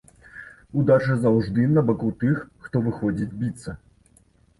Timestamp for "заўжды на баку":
1.25-2.09